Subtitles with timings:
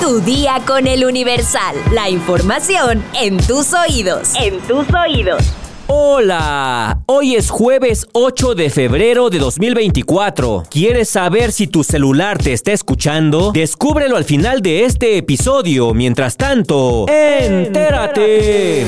[0.00, 1.76] Tu día con el Universal.
[1.92, 4.32] La información en tus oídos.
[4.34, 5.42] En tus oídos.
[5.86, 10.64] Hola, hoy es jueves 8 de febrero de 2024.
[10.70, 13.52] ¿Quieres saber si tu celular te está escuchando?
[13.52, 15.94] Descúbrelo al final de este episodio.
[15.94, 18.84] Mientras tanto, entérate.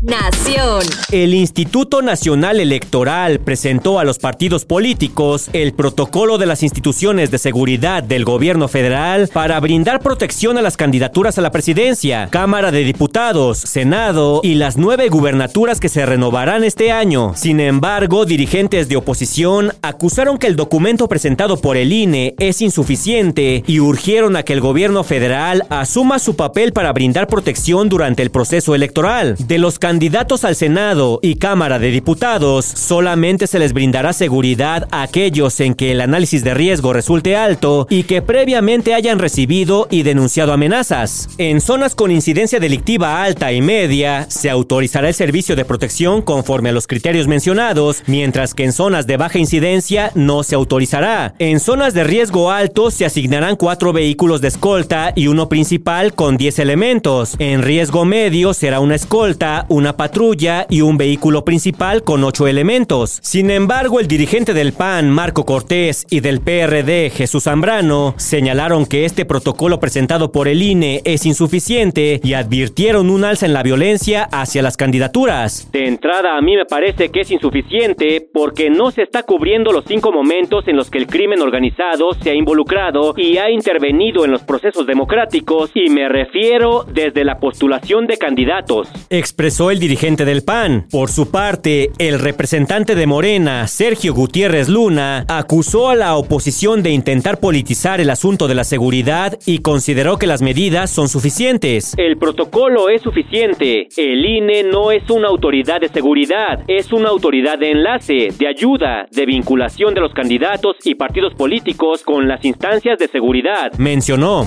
[0.00, 0.84] Nación.
[1.10, 7.38] El Instituto Nacional Electoral presentó a los partidos políticos el protocolo de las instituciones de
[7.38, 12.84] seguridad del gobierno federal para brindar protección a las candidaturas a la presidencia, Cámara de
[12.84, 17.32] Diputados, Senado y las nueve gubernaturas que se renovarán este año.
[17.34, 23.64] Sin embargo, dirigentes de oposición acusaron que el documento presentado por el INE es insuficiente
[23.66, 28.30] y urgieron a que el gobierno federal asuma su papel para brindar protección durante el
[28.30, 29.34] proceso electoral.
[29.40, 35.00] De los candidatos al Senado y Cámara de Diputados, solamente se les brindará seguridad a
[35.00, 40.02] aquellos en que el análisis de riesgo resulte alto y que previamente hayan recibido y
[40.02, 41.30] denunciado amenazas.
[41.38, 46.68] En zonas con incidencia delictiva alta y media, se autorizará el servicio de protección conforme
[46.68, 51.32] a los criterios mencionados, mientras que en zonas de baja incidencia no se autorizará.
[51.38, 56.36] En zonas de riesgo alto se asignarán cuatro vehículos de escolta y uno principal con
[56.36, 57.36] 10 elementos.
[57.38, 63.18] En riesgo medio será una escolta, una patrulla y un vehículo principal con ocho elementos.
[63.22, 69.04] Sin embargo, el dirigente del PAN, Marco Cortés, y del PRD, Jesús Zambrano, señalaron que
[69.04, 74.28] este protocolo presentado por el INE es insuficiente y advirtieron un alza en la violencia
[74.32, 75.70] hacia las candidaturas.
[75.72, 79.84] De entrada, a mí me parece que es insuficiente porque no se está cubriendo los
[79.84, 84.32] cinco momentos en los que el crimen organizado se ha involucrado y ha intervenido en
[84.32, 88.88] los procesos democráticos y me refiero desde la postulación de candidatos.
[89.10, 90.86] Expresó el dirigente del PAN.
[90.90, 96.90] Por su parte, el representante de Morena, Sergio Gutiérrez Luna, acusó a la oposición de
[96.90, 101.94] intentar politizar el asunto de la seguridad y consideró que las medidas son suficientes.
[101.96, 103.88] El protocolo es suficiente.
[103.96, 109.06] El INE no es una autoridad de seguridad, es una autoridad de enlace, de ayuda,
[109.10, 113.72] de vinculación de los candidatos y partidos políticos con las instancias de seguridad.
[113.78, 114.46] Mencionó.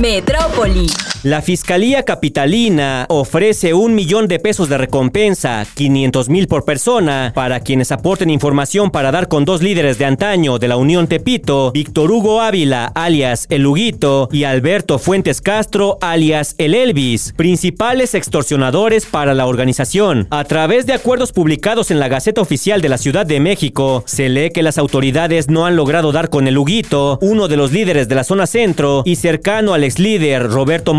[0.00, 0.86] Metrópoli.
[1.22, 7.60] La Fiscalía Capitalina ofrece un millón de pesos de recompensa, 500 mil por persona, para
[7.60, 12.10] quienes aporten información para dar con dos líderes de antaño de la Unión Tepito, Víctor
[12.10, 19.34] Hugo Ávila, alias El Huguito, y Alberto Fuentes Castro, alias El Elvis, principales extorsionadores para
[19.34, 20.26] la organización.
[20.30, 24.30] A través de acuerdos publicados en la Gaceta Oficial de la Ciudad de México, se
[24.30, 28.08] lee que las autoridades no han logrado dar con El Huguito, uno de los líderes
[28.08, 30.94] de la zona centro y cercano al ex líder Roberto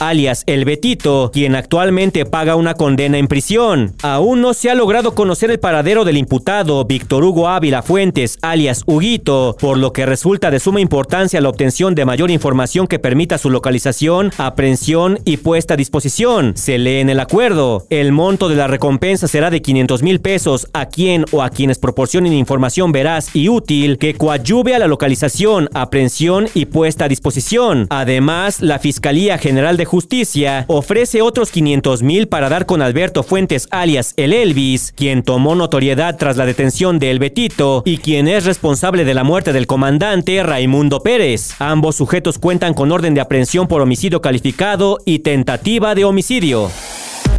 [0.00, 3.94] Alias El Betito, quien actualmente paga una condena en prisión.
[4.02, 8.82] Aún no se ha logrado conocer el paradero del imputado Víctor Hugo Ávila Fuentes, alias
[8.86, 13.38] Huguito, por lo que resulta de suma importancia la obtención de mayor información que permita
[13.38, 16.56] su localización, aprehensión y puesta a disposición.
[16.56, 17.86] Se lee en el acuerdo.
[17.88, 21.78] El monto de la recompensa será de 500 mil pesos a quien o a quienes
[21.78, 27.86] proporcionen información veraz y útil que coadyuve a la localización, aprehensión y puesta a disposición.
[27.90, 33.68] Además, la Fiscalía General de Justicia ofrece otros 500 mil para dar con Alberto Fuentes
[33.70, 38.44] alias El Elvis, quien tomó notoriedad tras la detención de El Betito y quien es
[38.44, 41.54] responsable de la muerte del comandante Raimundo Pérez.
[41.58, 46.70] Ambos sujetos cuentan con orden de aprehensión por homicidio calificado y tentativa de homicidio.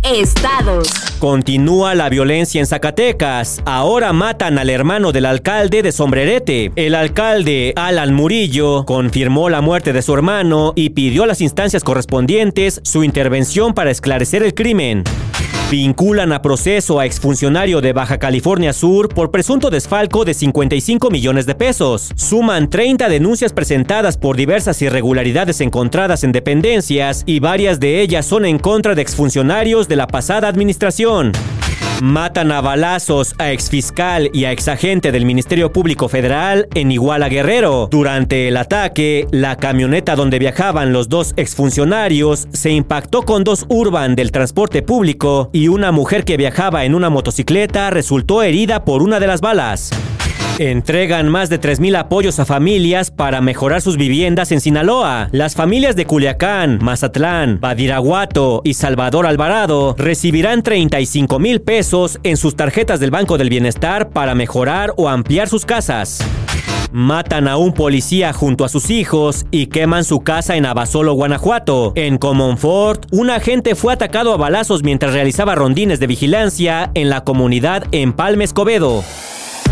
[0.04, 0.90] Estados.
[1.20, 3.62] Continúa la violencia en Zacatecas.
[3.66, 6.72] Ahora matan al hermano del alcalde de Sombrerete.
[6.76, 11.84] El alcalde, Alan Murillo, confirmó la muerte de su hermano y pidió a las instancias
[11.84, 15.04] correspondientes su intervención para esclarecer el crimen.
[15.70, 21.46] Vinculan a proceso a exfuncionario de Baja California Sur por presunto desfalco de 55 millones
[21.46, 22.14] de pesos.
[22.16, 28.46] Suman 30 denuncias presentadas por diversas irregularidades encontradas en dependencias y varias de ellas son
[28.46, 31.34] en contra de exfuncionarios de la pasada administración.
[32.02, 37.88] Matan a balazos a exfiscal y a exagente del Ministerio Público Federal en Iguala Guerrero.
[37.90, 44.16] Durante el ataque, la camioneta donde viajaban los dos exfuncionarios se impactó con dos urban
[44.16, 49.20] del transporte público y una mujer que viajaba en una motocicleta resultó herida por una
[49.20, 49.90] de las balas.
[50.60, 55.30] Entregan más de 3.000 apoyos a familias para mejorar sus viviendas en Sinaloa.
[55.32, 62.56] Las familias de Culiacán, Mazatlán, Badiraguato y Salvador Alvarado recibirán 35 mil pesos en sus
[62.56, 66.24] tarjetas del Banco del Bienestar para mejorar o ampliar sus casas.
[66.92, 71.92] Matan a un policía junto a sus hijos y queman su casa en Abasolo, Guanajuato.
[71.96, 77.24] En Comonfort, un agente fue atacado a balazos mientras realizaba rondines de vigilancia en la
[77.24, 79.04] comunidad en Palme Escobedo.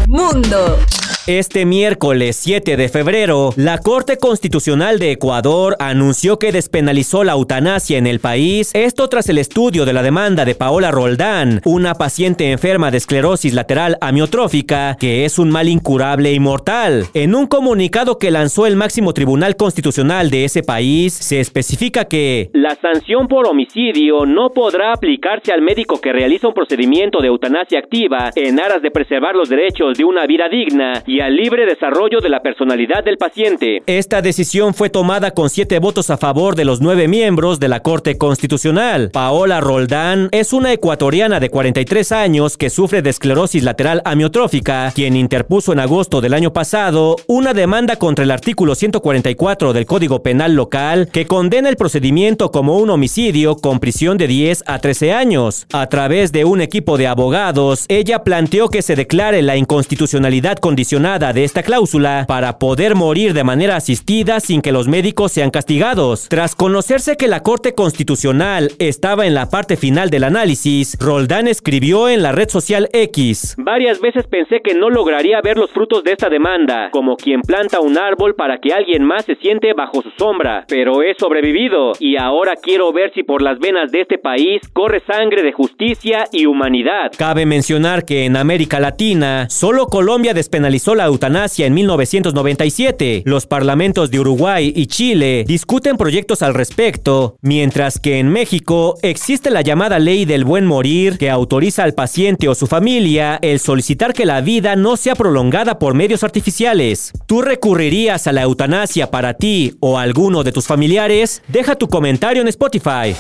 [0.08, 0.78] Mundo.
[1.28, 7.98] Este miércoles 7 de febrero, la Corte Constitucional de Ecuador anunció que despenalizó la eutanasia
[7.98, 12.52] en el país, esto tras el estudio de la demanda de Paola Roldán, una paciente
[12.52, 17.06] enferma de esclerosis lateral amiotrófica, que es un mal incurable y mortal.
[17.16, 22.52] En un comunicado que lanzó el máximo tribunal constitucional de ese país, se especifica que
[22.54, 27.80] la sanción por homicidio no podrá aplicarse al médico que realiza un procedimiento de eutanasia
[27.80, 32.20] activa en aras de preservar los derechos de una vida digna y al libre desarrollo
[32.20, 33.84] de la personalidad del paciente.
[33.86, 37.82] Esta decisión fue tomada con siete votos a favor de los nueve miembros de la
[37.82, 39.12] Corte Constitucional.
[39.12, 45.16] Paola Roldán es una ecuatoriana de 43 años que sufre de esclerosis lateral amiotrófica, quien
[45.16, 50.56] interpuso en agosto del año pasado una demanda contra el artículo 144 del Código Penal
[50.56, 55.68] local que condena el procedimiento como un homicidio con prisión de 10 a 13 años.
[55.72, 61.05] A través de un equipo de abogados, ella planteó que se declare la inconstitucionalidad condicional
[61.06, 66.28] de esta cláusula para poder morir de manera asistida sin que los médicos sean castigados.
[66.30, 72.10] Tras conocerse que la Corte Constitucional estaba en la parte final del análisis, Roldán escribió
[72.10, 73.54] en la red social X.
[73.60, 77.82] Varias veces pensé que no lograría ver los frutos de esta demanda, como quien planta
[77.82, 82.18] un árbol para que alguien más se siente bajo su sombra, pero he sobrevivido y
[82.18, 86.48] ahora quiero ver si por las venas de este país corre sangre de justicia y
[86.48, 87.12] humanidad.
[87.16, 93.24] Cabe mencionar que en América Latina, solo Colombia despenalizó la eutanasia en 1997.
[93.26, 99.52] Los parlamentos de Uruguay y Chile discuten proyectos al respecto, mientras que en México existe
[99.52, 104.14] la llamada ley del buen morir que autoriza al paciente o su familia el solicitar
[104.14, 107.12] que la vida no sea prolongada por medios artificiales.
[107.26, 111.42] ¿Tú recurrirías a la eutanasia para ti o alguno de tus familiares?
[111.48, 113.16] Deja tu comentario en Spotify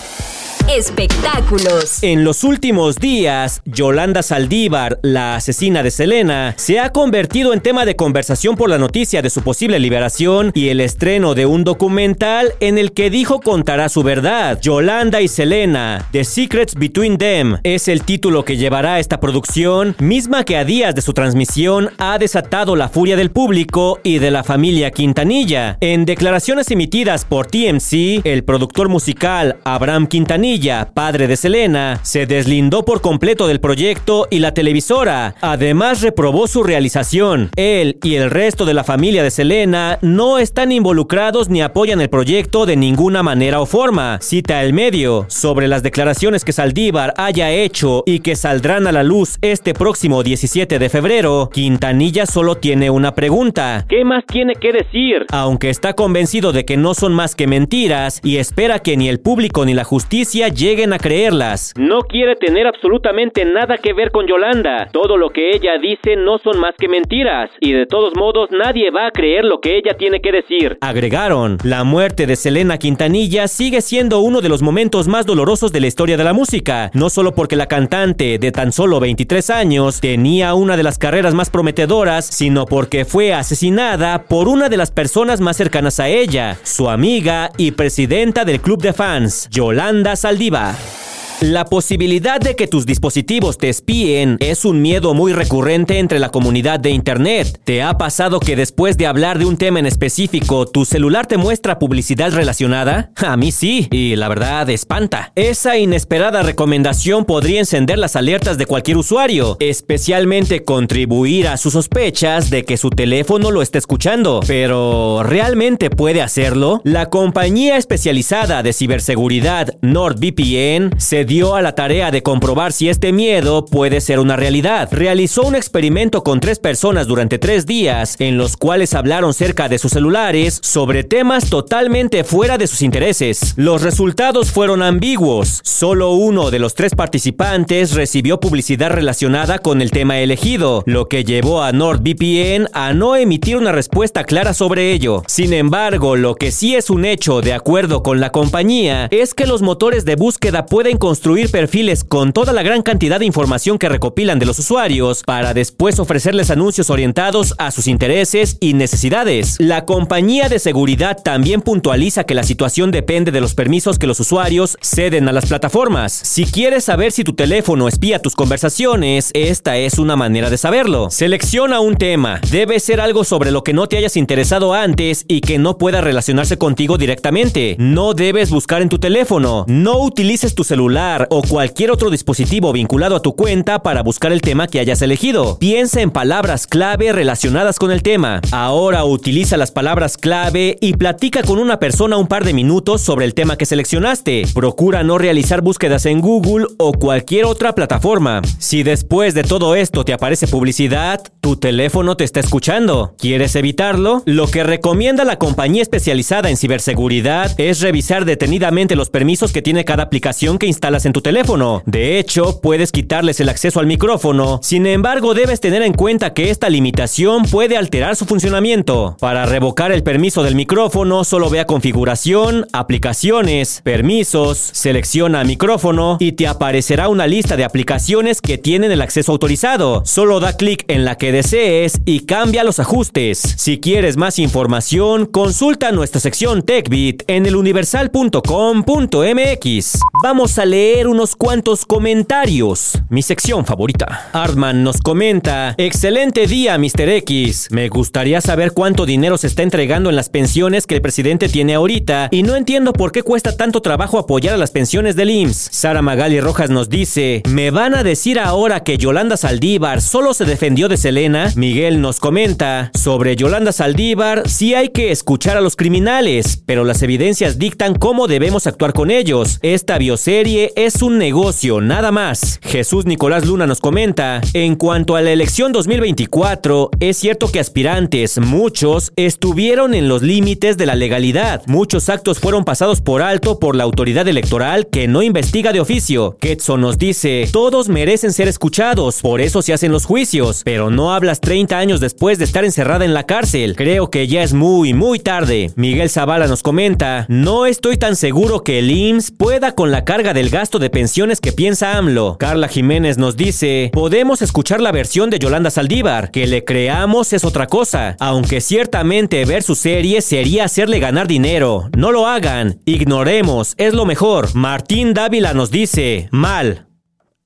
[0.70, 2.02] espectáculos.
[2.02, 7.86] En los últimos días, Yolanda Saldívar, la asesina de Selena, se ha convertido en tema
[7.86, 12.54] de conversación por la noticia de su posible liberación y el estreno de un documental
[12.60, 14.60] en el que dijo contará su verdad.
[14.62, 20.44] Yolanda y Selena, The Secrets Between Them, es el título que llevará esta producción, misma
[20.44, 24.44] que a días de su transmisión ha desatado la furia del público y de la
[24.44, 25.78] familia Quintanilla.
[25.82, 30.55] En declaraciones emitidas por TMC, el productor musical Abraham Quintanilla
[30.94, 35.36] padre de Selena, se deslindó por completo del proyecto y la televisora.
[35.42, 37.50] Además reprobó su realización.
[37.57, 42.10] Él y el resto de la familia de Selena no están involucrados ni apoyan el
[42.10, 44.19] proyecto de ninguna manera o forma.
[44.22, 49.04] Cita el medio sobre las declaraciones que Saldívar haya hecho y que saldrán a la
[49.04, 51.50] luz este próximo 17 de febrero.
[51.54, 53.86] Quintanilla solo tiene una pregunta.
[53.90, 55.25] ¿Qué más tiene que decir?
[55.31, 59.19] Aunque está convencido de que no son más que mentiras y espera que ni el
[59.19, 61.74] público ni la justicia lleguen a creerlas.
[61.77, 64.88] No quiere tener absolutamente nada que ver con Yolanda.
[64.92, 67.50] Todo lo que ella dice no son más que mentiras.
[67.59, 70.77] Y de todos modos nadie va a creer lo que ella tiene que decir.
[70.81, 75.81] Agregaron, la muerte de Selena Quintanilla sigue siendo uno de los momentos más dolorosos de
[75.81, 76.92] la historia de la música.
[76.94, 81.33] No solo porque la cantante de tan solo 23 años tenía una de las carreras
[81.33, 86.57] más prometedoras, sino porque fue asesinada por una de las personas más cercanas a ella,
[86.63, 91.05] su amiga y presidenta del club de fans, Yolanda 地板。
[91.45, 96.80] La posibilidad de que tus dispositivos te espíen es un miedo muy recurrente entre la comunidad
[96.80, 97.62] de Internet.
[97.63, 101.38] ¿Te ha pasado que después de hablar de un tema en específico, tu celular te
[101.38, 103.12] muestra publicidad relacionada?
[103.18, 105.33] A mí sí, y la verdad espanta.
[105.35, 112.49] Esa inesperada recomendación podría encender las alertas de cualquier usuario, especialmente contribuir a sus sospechas
[112.49, 114.40] de que su teléfono lo está escuchando.
[114.47, 116.81] Pero, ¿realmente puede hacerlo?
[116.83, 123.11] La compañía especializada de ciberseguridad NordVPN se dio a la tarea de comprobar si este
[123.11, 124.87] miedo puede ser una realidad.
[124.92, 129.77] Realizó un experimento con tres personas durante tres días, en los cuales hablaron cerca de
[129.77, 133.54] sus celulares sobre temas totalmente fuera de sus intereses.
[133.57, 135.59] Los resultados fueron ambiguos.
[135.63, 141.25] Solo uno de los tres participantes recibió publicidad relacionada con el tema elegido, lo que
[141.25, 145.23] llevó a NordVPN a no emitir una respuesta clara sobre ello.
[145.27, 149.47] Sin embargo, lo que sí es un hecho de acuerdo con la compañía es que
[149.47, 153.90] los motores de búsqueda pueden construir perfiles con toda la gran cantidad de información que
[153.90, 159.56] recopilan de los usuarios para después ofrecerles anuncios orientados a sus intereses y necesidades.
[159.58, 164.20] La compañía de seguridad también puntualiza que la situación depende de los permisos que los
[164.20, 166.14] usuarios ceden a las plataformas.
[166.14, 171.10] Si quieres saber si tu teléfono espía tus conversaciones, esta es una manera de saberlo.
[171.10, 172.40] Selecciona un tema.
[172.52, 176.02] Debe ser algo sobre lo que no te hayas interesado antes y que no pueda
[176.02, 177.76] relacionarse contigo directamente.
[177.80, 179.66] No debes buscar en tu teléfono.
[179.68, 184.42] No utilices tu celular o cualquier otro dispositivo vinculado a tu cuenta para buscar el
[184.42, 185.57] tema que hayas elegido.
[185.59, 188.42] Piensa en palabras clave relacionadas con el tema.
[188.52, 193.26] Ahora utiliza las palabras clave y platica con una persona un par de minutos sobre
[193.26, 194.45] el tema que seleccionaste.
[194.54, 198.42] Procura no realizar búsquedas en Google o cualquier otra plataforma.
[198.57, 203.16] Si después de todo esto te aparece publicidad, tu teléfono te está escuchando.
[203.19, 204.24] ¿Quieres evitarlo?
[204.26, 209.85] Lo que recomienda la compañía especializada en ciberseguridad es revisar detenidamente los permisos que tiene
[209.85, 210.66] cada aplicación que
[211.04, 211.83] en tu teléfono.
[211.85, 214.61] De hecho, puedes quitarles el acceso al micrófono.
[214.64, 219.18] Sin embargo, debes tener en cuenta que esta limitación puede alterar su funcionamiento.
[219.19, 226.47] Para revocar el permiso del micrófono, solo vea configuración, aplicaciones, permisos, selecciona micrófono y te
[226.47, 230.04] aparecerá una lista de aplicaciones que tienen el acceso autorizado.
[230.06, 233.56] Solo da clic en la que desees y cambia los ajustes.
[233.57, 239.99] Si quieres más información, consulta nuestra sección TechBit en eluniversal.com.mx.
[240.23, 243.01] Vamos a leer unos cuantos comentarios.
[243.09, 244.30] Mi sección favorita.
[244.33, 247.09] Artman nos comenta, excelente día, Mr.
[247.09, 247.69] X.
[247.71, 251.73] Me gustaría saber cuánto dinero se está entregando en las pensiones que el presidente tiene
[251.73, 255.69] ahorita y no entiendo por qué cuesta tanto trabajo apoyar a las pensiones del IMSS.
[255.71, 260.45] Sara Magali Rojas nos dice, ¿me van a decir ahora que Yolanda Saldívar solo se
[260.45, 261.51] defendió de Selena?
[261.56, 267.01] Miguel nos comenta, sobre Yolanda Saldívar, sí hay que escuchar a los criminales, pero las
[267.01, 269.59] evidencias dictan cómo debemos actuar con ellos.
[269.63, 272.60] Esta bioserie es un negocio, nada más.
[272.62, 278.40] Jesús Nicolás Luna nos comenta, en cuanto a la elección 2024, es cierto que aspirantes,
[278.40, 281.64] muchos, estuvieron en los límites de la legalidad.
[281.68, 286.38] Muchos actos fueron pasados por alto por la autoridad electoral que no investiga de oficio.
[286.40, 291.14] Ketson nos dice, todos merecen ser escuchados, por eso se hacen los juicios, pero no
[291.14, 293.76] hablas 30 años después de estar encerrada en la cárcel.
[293.76, 295.72] Creo que ya es muy, muy tarde.
[295.76, 300.34] Miguel Zavala nos comenta, no estoy tan seguro que el IMSS pueda con la carga
[300.34, 302.38] del gasto de pensiones que piensa AMLO.
[302.40, 307.45] Carla Jiménez nos dice, podemos escuchar la versión de Yolanda Saldívar, que le creamos es
[307.45, 311.90] otra cosa, aunque ciertamente ver su serie sería hacerle ganar dinero.
[311.95, 314.54] No lo hagan, ignoremos, es lo mejor.
[314.56, 316.88] Martín Dávila nos dice, mal.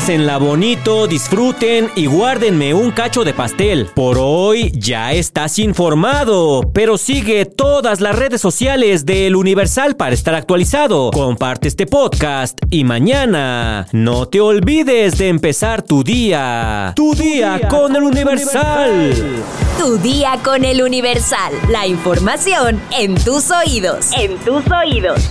[0.00, 3.84] Pásenla bonito, disfruten y guárdenme un cacho de pastel.
[3.94, 10.34] Por hoy ya estás informado, pero sigue todas las redes sociales del Universal para estar
[10.34, 11.10] actualizado.
[11.10, 16.94] Comparte este podcast y mañana no te olvides de empezar tu día.
[16.96, 19.12] Tu, día, día, con el Universal.
[19.78, 21.52] Tu día con el Universal.
[21.68, 24.12] La información en tus oídos.
[24.18, 25.30] En tus oídos.